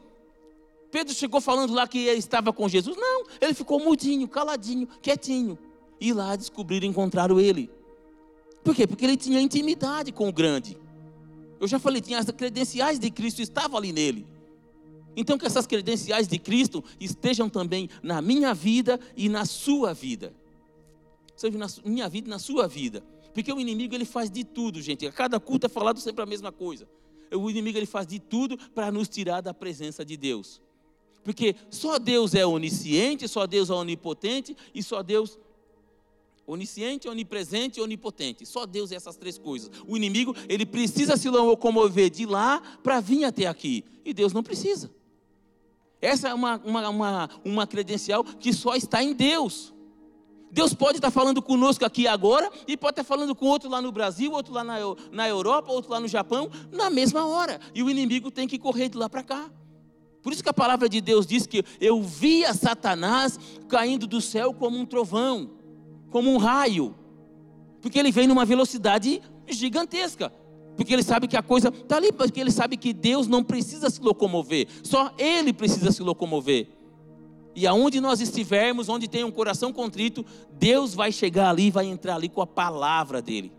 [0.89, 2.95] Pedro chegou falando lá que ele estava com Jesus.
[2.95, 5.59] Não, ele ficou mudinho, caladinho, quietinho.
[5.99, 7.69] E lá descobriram, encontraram ele.
[8.63, 8.87] Por quê?
[8.87, 10.77] Porque ele tinha intimidade com o grande.
[11.59, 14.27] Eu já falei, tinha as credenciais de Cristo, estavam ali nele.
[15.15, 20.33] Então, que essas credenciais de Cristo estejam também na minha vida e na sua vida.
[21.35, 23.03] Seja na minha vida e na sua vida.
[23.33, 25.05] Porque o inimigo ele faz de tudo, gente.
[25.05, 26.87] A cada culto é falado sempre a mesma coisa.
[27.31, 30.61] O inimigo ele faz de tudo para nos tirar da presença de Deus.
[31.23, 35.37] Porque só Deus é onisciente, só Deus é onipotente e só Deus
[36.45, 38.45] onisciente, onipresente e onipotente.
[38.45, 39.69] Só Deus é essas três coisas.
[39.87, 43.85] O inimigo, ele precisa se locomover de lá para vir até aqui.
[44.03, 44.91] E Deus não precisa.
[46.01, 49.73] Essa é uma, uma, uma, uma credencial que só está em Deus.
[50.51, 53.91] Deus pode estar falando conosco aqui agora e pode estar falando com outro lá no
[53.91, 54.77] Brasil, outro lá na,
[55.11, 57.59] na Europa, outro lá no Japão, na mesma hora.
[57.73, 59.49] E o inimigo tem que correr de lá para cá.
[60.21, 64.53] Por isso que a palavra de Deus diz que eu via Satanás caindo do céu
[64.53, 65.51] como um trovão,
[66.09, 66.95] como um raio,
[67.81, 70.31] porque ele vem numa velocidade gigantesca.
[70.75, 73.89] Porque ele sabe que a coisa está ali, porque ele sabe que Deus não precisa
[73.89, 76.67] se locomover, só Ele precisa se locomover.
[77.55, 81.85] E aonde nós estivermos, onde tem um coração contrito, Deus vai chegar ali e vai
[81.85, 83.51] entrar ali com a palavra dele.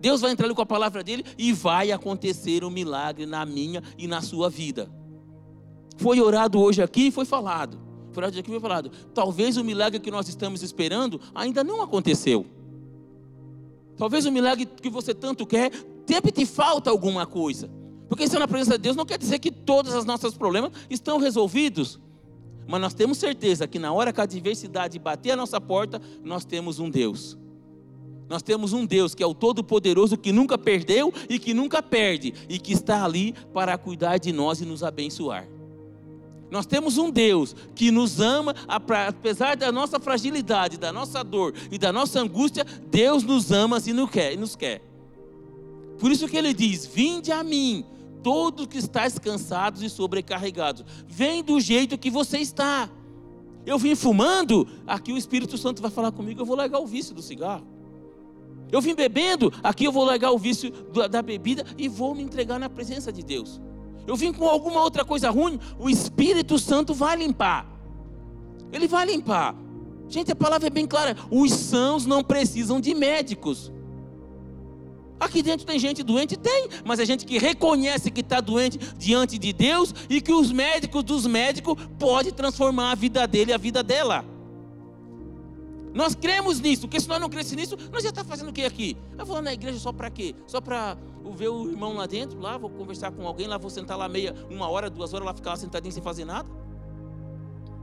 [0.00, 3.82] Deus vai entrar ali com a palavra dele e vai acontecer um milagre na minha
[3.98, 4.90] e na sua vida.
[5.96, 7.78] Foi orado hoje aqui e foi falado.
[8.12, 8.90] Foi orado aqui e foi falado.
[9.12, 12.46] Talvez o milagre que nós estamos esperando ainda não aconteceu.
[13.96, 15.72] Talvez o milagre que você tanto quer,
[16.08, 17.70] sempre te falta alguma coisa.
[18.08, 21.18] Porque estar na presença de Deus não quer dizer que todos os nossos problemas estão
[21.18, 22.00] resolvidos.
[22.66, 26.46] Mas nós temos certeza que na hora que a adversidade bater a nossa porta, nós
[26.46, 27.36] temos um Deus.
[28.26, 32.32] Nós temos um Deus que é o Todo-Poderoso, que nunca perdeu e que nunca perde,
[32.48, 35.46] e que está ali para cuidar de nós e nos abençoar.
[36.50, 41.76] Nós temos um Deus que nos ama, apesar da nossa fragilidade, da nossa dor e
[41.76, 43.92] da nossa angústia, Deus nos ama e
[44.36, 44.87] nos quer.
[45.98, 47.84] Por isso que ele diz: Vinde a mim,
[48.22, 50.84] todos que estáis cansados e sobrecarregados.
[51.06, 52.90] Vem do jeito que você está.
[53.66, 57.14] Eu vim fumando, aqui o Espírito Santo vai falar comigo, eu vou largar o vício
[57.14, 57.66] do cigarro.
[58.70, 60.70] Eu vim bebendo, aqui eu vou largar o vício
[61.10, 63.60] da bebida e vou me entregar na presença de Deus.
[64.06, 67.66] Eu vim com alguma outra coisa ruim, o Espírito Santo vai limpar.
[68.72, 69.54] Ele vai limpar.
[70.08, 73.72] Gente, a palavra é bem clara: os sãos não precisam de médicos.
[75.20, 76.36] Aqui dentro tem gente doente?
[76.36, 80.52] Tem, mas é gente que reconhece que está doente diante de Deus e que os
[80.52, 84.24] médicos dos médicos podem transformar a vida dele e a vida dela.
[85.92, 88.62] Nós cremos nisso, porque se nós não cremos nisso, nós já está fazendo o que
[88.62, 88.96] aqui?
[89.18, 90.34] Eu vou na igreja só para quê?
[90.46, 90.96] Só para
[91.34, 94.34] ver o irmão lá dentro, lá, vou conversar com alguém, lá vou sentar lá meia,
[94.48, 96.48] uma hora, duas horas, lá ficar lá sentadinho sem fazer nada?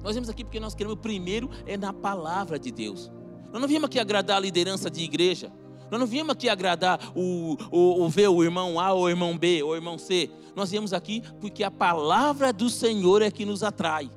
[0.01, 3.11] Nós viemos aqui porque nós queremos, primeiro, é na palavra de Deus.
[3.51, 5.51] Nós não viemos aqui agradar a liderança de igreja.
[5.91, 9.37] Nós não viemos aqui agradar o, o, o ver o irmão A, ou o irmão
[9.37, 10.29] B, ou o irmão C.
[10.55, 14.09] Nós viemos aqui porque a palavra do Senhor é que nos atrai.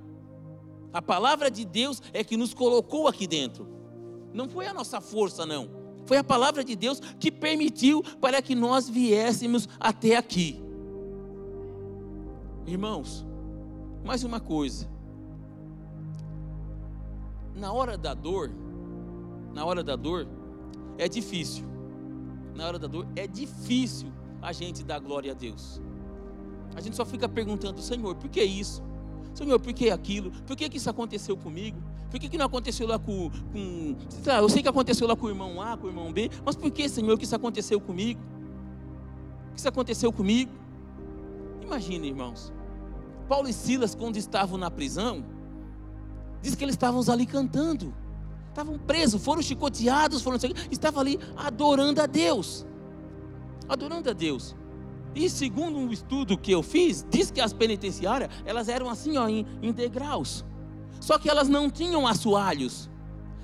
[0.92, 3.68] A palavra de Deus é que nos colocou aqui dentro.
[4.32, 5.68] Não foi a nossa força, não.
[6.06, 10.62] Foi a palavra de Deus que permitiu para que nós viéssemos até aqui.
[12.66, 13.26] Irmãos,
[14.04, 14.88] mais uma coisa.
[17.54, 18.50] Na hora da dor,
[19.52, 20.26] na hora da dor,
[20.98, 21.64] é difícil.
[22.54, 25.80] Na hora da dor é difícil a gente dar glória a Deus.
[26.74, 28.82] A gente só fica perguntando, Senhor, por que isso?
[29.32, 30.30] Senhor, por que aquilo?
[30.46, 31.80] Por que, que isso aconteceu comigo?
[32.10, 33.96] Por que, que não aconteceu lá com, com.
[34.26, 36.70] Eu sei que aconteceu lá com o irmão A, com o irmão B, mas por
[36.70, 38.20] que, Senhor, que isso aconteceu comigo?
[39.52, 40.50] Que isso aconteceu comigo?
[41.62, 42.52] Imagina, irmãos.
[43.28, 45.24] Paulo e Silas, quando estavam na prisão,
[46.40, 47.94] diz que eles estavam ali cantando
[48.58, 50.38] estavam presos, foram chicoteados, foram
[50.70, 52.66] estavam ali adorando a Deus.
[53.68, 54.56] Adorando a Deus.
[55.14, 59.28] E segundo um estudo que eu fiz, diz que as penitenciárias, elas eram assim, ó,
[59.28, 60.44] em, em degraus.
[61.00, 62.90] Só que elas não tinham assoalhos.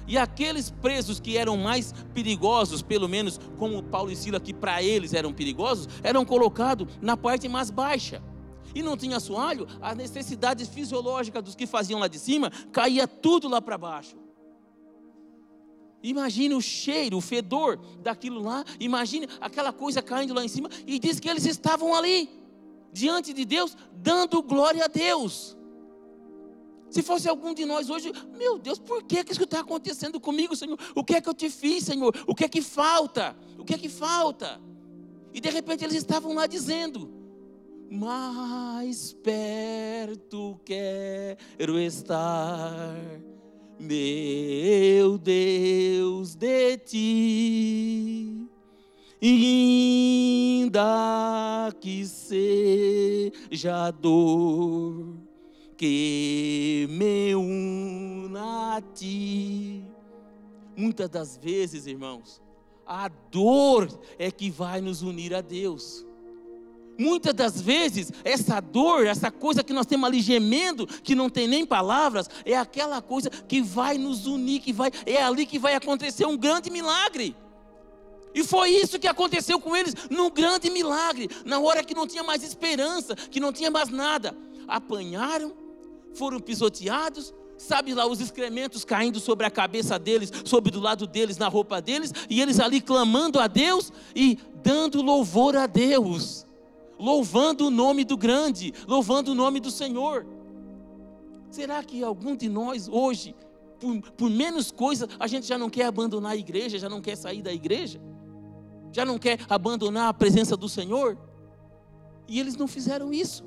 [0.07, 4.83] E aqueles presos que eram mais perigosos, pelo menos como Paulo e Sila, que para
[4.83, 8.23] eles eram perigosos, eram colocados na parte mais baixa.
[8.75, 13.49] E não tinha assoalho, as necessidades fisiológicas dos que faziam lá de cima caía tudo
[13.49, 14.24] lá para baixo.
[16.05, 18.63] Imagine o cheiro, o fedor daquilo lá.
[18.79, 20.69] Imagine aquela coisa caindo lá em cima.
[20.87, 22.29] E diz que eles estavam ali,
[22.93, 25.57] diante de Deus, dando glória a Deus.
[26.91, 30.55] Se fosse algum de nós hoje, meu Deus, por que, que isso está acontecendo comigo,
[30.55, 30.79] Senhor?
[30.95, 32.15] O que é que eu te fiz, Senhor?
[32.27, 33.35] O que é que falta?
[33.59, 34.61] O que é que falta?
[35.33, 37.11] E de repente eles estavam lá dizendo:
[37.91, 42.95] Mais perto quero estar
[43.79, 48.49] meu Deus, de ti,
[49.23, 50.85] ainda
[51.81, 55.17] que seja dor
[55.77, 59.85] que me una a ti.
[60.77, 62.41] Muitas das vezes, irmãos,
[62.87, 66.04] a dor é que vai nos unir a Deus.
[66.97, 71.49] Muitas das vezes, essa dor, essa coisa que nós temos ali gemendo, que não tem
[71.49, 75.75] nem palavras, é aquela coisa que vai nos unir, que vai, é ali que vai
[75.75, 77.37] acontecer um grande milagre.
[78.33, 82.23] E foi isso que aconteceu com eles, num grande milagre, na hora que não tinha
[82.23, 84.37] mais esperança, que não tinha mais nada.
[84.67, 85.53] Apanharam,
[86.15, 91.39] foram pisoteados, sabe lá, os excrementos caindo sobre a cabeça deles, sobre do lado deles,
[91.39, 96.45] na roupa deles, e eles ali clamando a Deus e dando louvor a Deus
[96.99, 100.27] louvando o nome do grande, louvando o nome do Senhor.
[101.51, 103.35] Será que algum de nós hoje,
[103.79, 107.17] por, por, menos coisa, a gente já não quer abandonar a igreja, já não quer
[107.17, 108.01] sair da igreja?
[108.93, 111.19] Já não quer abandonar a presença do Senhor?
[112.27, 113.45] E eles não fizeram isso.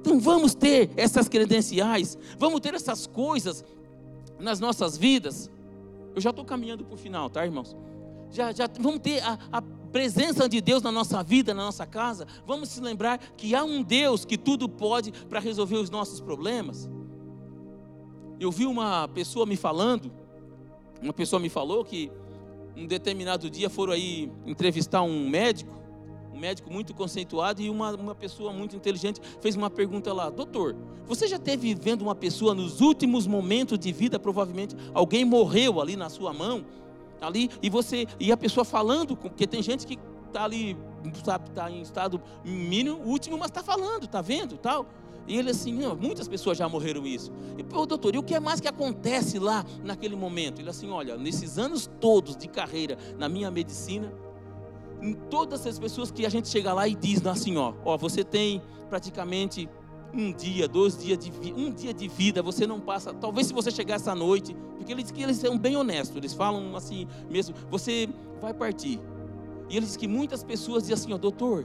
[0.00, 3.64] Então vamos ter essas credenciais, vamos ter essas coisas
[4.38, 5.50] nas nossas vidas.
[6.14, 7.76] Eu já estou caminhando para o final, tá, irmãos?
[8.32, 12.26] Já, já vamos ter a, a presença de Deus na nossa vida, na nossa casa.
[12.46, 16.90] Vamos se lembrar que há um Deus que tudo pode para resolver os nossos problemas.
[18.40, 20.10] Eu vi uma pessoa me falando,
[21.00, 22.10] uma pessoa me falou que
[22.74, 25.82] um determinado dia foram aí entrevistar um médico
[26.32, 30.74] um médico muito conceituado e uma, uma pessoa muito inteligente fez uma pergunta lá: Doutor,
[31.06, 35.94] você já teve vendo uma pessoa nos últimos momentos de vida, provavelmente alguém morreu ali
[35.94, 36.64] na sua mão,
[37.22, 40.76] ali, e você, e a pessoa falando, porque tem gente que está ali,
[41.24, 44.86] sabe, está em estado mínimo, último, mas está falando, está vendo, tal.
[45.26, 47.30] E ele assim, não, muitas pessoas já morreram isso.
[47.56, 50.60] E, pô, doutor, e o que é mais que acontece lá naquele momento?
[50.60, 54.12] Ele assim, olha, nesses anos todos de carreira na minha medicina,
[55.00, 58.24] em todas as pessoas que a gente chega lá e diz assim, ó, ó, você
[58.24, 59.68] tem praticamente
[60.14, 63.12] um dia, dois dias de um dia de vida, você não passa.
[63.14, 66.76] Talvez se você chegar essa noite, porque eles que eles são bem honestos, eles falam
[66.76, 68.08] assim mesmo, você
[68.40, 69.00] vai partir.
[69.68, 71.64] E eles que muitas pessoas dizem assim, ó, doutor,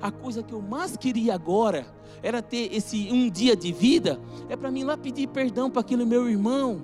[0.00, 1.86] a coisa que eu mais queria agora
[2.22, 6.04] era ter esse um dia de vida, é para mim lá pedir perdão para aquele
[6.04, 6.82] meu irmão,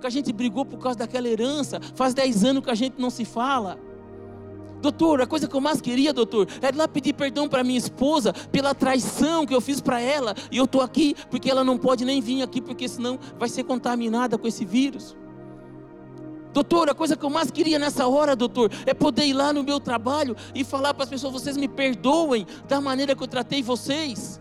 [0.00, 3.10] que a gente brigou por causa daquela herança, faz dez anos que a gente não
[3.10, 3.78] se fala.
[4.82, 8.32] Doutor, a coisa que eu mais queria, doutor, era lá pedir perdão para minha esposa
[8.50, 10.34] pela traição que eu fiz para ela.
[10.50, 13.62] E eu estou aqui porque ela não pode nem vir aqui, porque senão vai ser
[13.62, 15.16] contaminada com esse vírus.
[16.52, 19.62] Doutor, a coisa que eu mais queria nessa hora, doutor, é poder ir lá no
[19.62, 23.62] meu trabalho e falar para as pessoas: vocês me perdoem da maneira que eu tratei
[23.62, 24.40] vocês.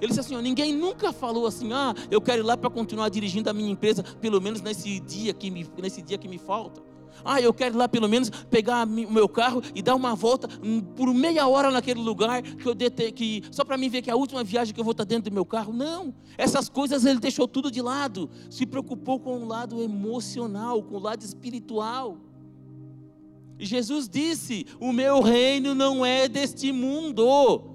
[0.00, 3.08] Ele disse assim: ó, ninguém nunca falou assim, ah, eu quero ir lá para continuar
[3.08, 6.82] dirigindo a minha empresa, pelo menos nesse dia que me, nesse dia que me falta.
[7.24, 10.80] Ah, eu quero lá pelo menos pegar o meu carro e dar uma volta hum,
[10.80, 14.12] por meia hora naquele lugar que eu dete, que só para mim ver que é
[14.12, 15.72] a última viagem que eu vou estar dentro do meu carro.
[15.72, 20.96] Não, essas coisas ele deixou tudo de lado, se preocupou com o lado emocional, com
[20.96, 22.18] o lado espiritual.
[23.58, 27.72] E Jesus disse: O meu reino não é deste mundo.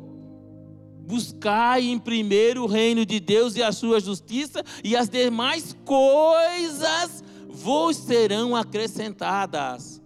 [1.07, 7.23] Buscai em primeiro o reino de Deus e a sua justiça, e as demais coisas
[7.59, 10.01] vos serão acrescentadas.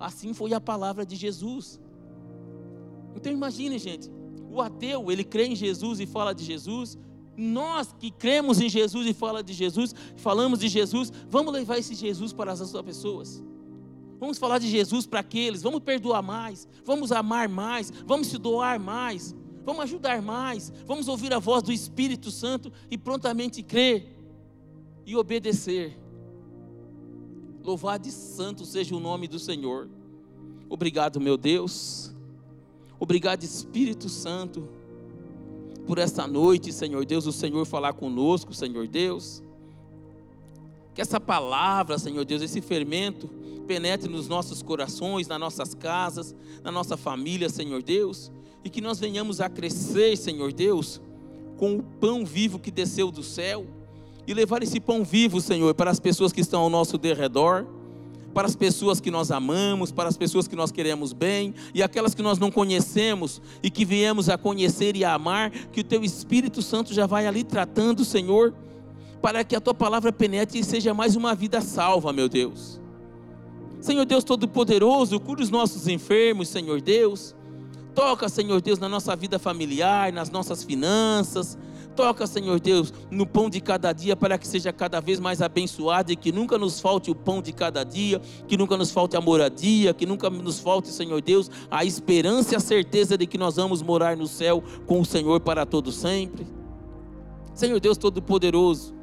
[0.00, 1.78] Assim foi a palavra de Jesus.
[3.14, 4.10] Então imagine, gente,
[4.50, 6.98] o ateu, ele crê em Jesus e fala de Jesus.
[7.36, 11.94] Nós que cremos em Jesus e fala de Jesus, falamos de Jesus, vamos levar esse
[11.94, 13.44] Jesus para as outras pessoas.
[14.18, 18.80] Vamos falar de Jesus para aqueles, vamos perdoar mais, vamos amar mais, vamos se doar
[18.80, 24.16] mais, vamos ajudar mais, vamos ouvir a voz do Espírito Santo e prontamente crer
[25.04, 26.05] e obedecer.
[27.66, 29.88] Louvado e santo seja o nome do Senhor.
[30.68, 32.14] Obrigado, meu Deus.
[32.96, 34.68] Obrigado, Espírito Santo,
[35.84, 39.42] por esta noite, Senhor Deus, o Senhor falar conosco, Senhor Deus.
[40.94, 43.26] Que essa palavra, Senhor Deus, esse fermento
[43.66, 48.30] penetre nos nossos corações, nas nossas casas, na nossa família, Senhor Deus,
[48.62, 51.00] e que nós venhamos a crescer, Senhor Deus,
[51.56, 53.66] com o pão vivo que desceu do céu
[54.26, 57.66] e levar esse pão vivo, Senhor, para as pessoas que estão ao nosso derredor,
[58.34, 62.14] para as pessoas que nós amamos, para as pessoas que nós queremos bem e aquelas
[62.14, 66.02] que nós não conhecemos e que viemos a conhecer e a amar, que o teu
[66.02, 68.52] Espírito Santo já vai ali tratando, Senhor,
[69.22, 72.80] para que a tua palavra penetre e seja mais uma vida salva, meu Deus.
[73.80, 77.35] Senhor Deus Todo-Poderoso, cura os nossos enfermos, Senhor Deus.
[77.96, 81.56] Toca, Senhor Deus, na nossa vida familiar, nas nossas finanças,
[81.96, 86.12] Toca, Senhor Deus, no pão de cada dia para que seja cada vez mais abençoado
[86.12, 89.20] e que nunca nos falte o pão de cada dia, que nunca nos falte a
[89.22, 93.56] moradia, que nunca nos falte, Senhor Deus, a esperança e a certeza de que nós
[93.56, 96.46] vamos morar no céu com o Senhor para todo sempre.
[97.54, 98.94] Senhor Deus Todo-Poderoso,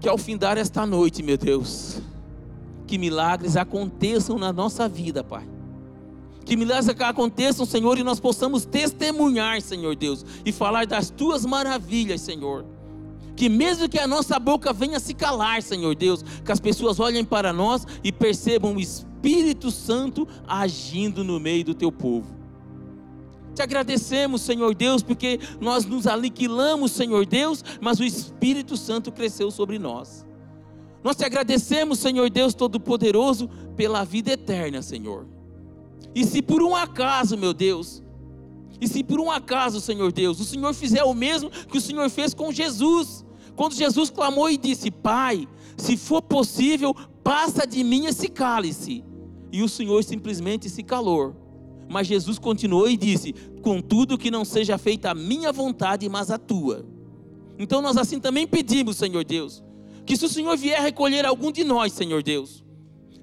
[0.00, 2.02] que ao findar esta noite, meu Deus,
[2.88, 5.59] que milagres aconteçam na nossa vida, Pai
[6.50, 12.22] que milagres aconteçam, Senhor, e nós possamos testemunhar, Senhor Deus, e falar das tuas maravilhas,
[12.22, 12.64] Senhor.
[13.36, 17.24] Que mesmo que a nossa boca venha se calar, Senhor Deus, que as pessoas olhem
[17.24, 22.26] para nós e percebam o Espírito Santo agindo no meio do teu povo.
[23.54, 29.52] Te agradecemos, Senhor Deus, porque nós nos aniquilamos, Senhor Deus, mas o Espírito Santo cresceu
[29.52, 30.26] sobre nós.
[31.04, 35.38] Nós te agradecemos, Senhor Deus Todo-Poderoso, pela vida eterna, Senhor.
[36.14, 38.02] E se por um acaso, meu Deus,
[38.80, 42.08] e se por um acaso, Senhor Deus, o Senhor fizer o mesmo que o Senhor
[42.08, 45.46] fez com Jesus, quando Jesus clamou e disse: Pai,
[45.76, 49.04] se for possível, passa de mim esse cálice.
[49.52, 51.36] E o Senhor simplesmente se calou.
[51.88, 56.38] Mas Jesus continuou e disse: Contudo, que não seja feita a minha vontade, mas a
[56.38, 56.86] tua.
[57.58, 59.62] Então nós assim também pedimos, Senhor Deus,
[60.06, 62.64] que se o Senhor vier recolher algum de nós, Senhor Deus,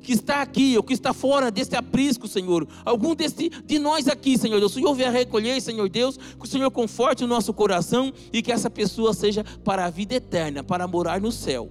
[0.08, 4.38] que está aqui ou que está fora deste aprisco, Senhor, algum deste, de nós aqui,
[4.38, 8.14] Senhor Deus, o Senhor vier recolher, Senhor Deus, que o Senhor conforte o nosso coração
[8.32, 11.70] e que essa pessoa seja para a vida eterna, para morar no céu.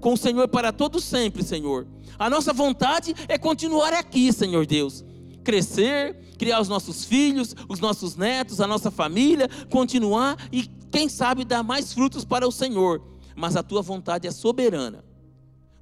[0.00, 1.86] Com o Senhor para todo sempre, Senhor.
[2.18, 5.04] A nossa vontade é continuar aqui, Senhor Deus.
[5.44, 11.44] Crescer, criar os nossos filhos, os nossos netos, a nossa família, continuar e, quem sabe,
[11.44, 13.02] dar mais frutos para o Senhor.
[13.36, 15.04] Mas a tua vontade é soberana.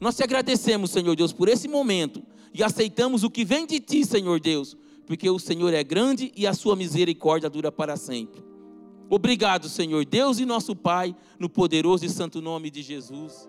[0.04, 4.04] Nós te agradecemos, Senhor Deus, por esse momento e aceitamos o que vem de ti,
[4.04, 4.76] Senhor Deus,
[5.06, 8.44] porque o Senhor é grande e a sua misericórdia dura para sempre.
[9.08, 13.48] Obrigado, Senhor Deus e nosso Pai, no poderoso e santo nome de Jesus.